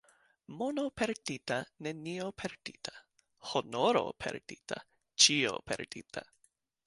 [0.59, 1.57] Mono perdita,
[1.87, 2.91] nenio perdita,—
[3.53, 4.81] honoro perdita,
[5.27, 6.25] ĉio perdita.